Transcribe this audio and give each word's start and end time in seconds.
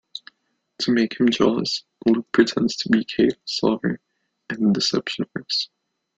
To 0.79 0.91
make 0.91 1.19
him 1.19 1.29
jealous, 1.29 1.83
Luc 2.07 2.31
pretends 2.31 2.75
to 2.77 2.89
be 2.89 3.05
Kate's 3.05 3.61
lover, 3.61 3.99
and 4.49 4.69
the 4.69 4.73
deception 4.73 5.27
works. 5.35 5.69